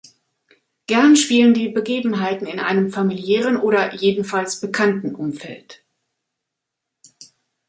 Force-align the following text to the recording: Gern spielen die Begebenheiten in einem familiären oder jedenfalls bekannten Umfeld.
Gern 0.87 1.15
spielen 1.15 1.53
die 1.53 1.67
Begebenheiten 1.69 2.47
in 2.47 2.59
einem 2.59 2.89
familiären 2.89 3.55
oder 3.55 3.93
jedenfalls 3.93 4.59
bekannten 4.59 5.13
Umfeld. 5.13 5.83